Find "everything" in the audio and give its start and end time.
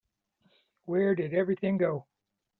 1.35-1.77